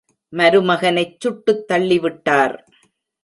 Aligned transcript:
மருமகனைச் 0.33 1.19
சுட்டுத் 1.19 1.63
தள்ளிவிட்டார்! 1.67 2.55